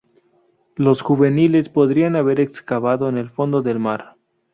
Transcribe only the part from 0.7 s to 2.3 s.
Los juveniles podrían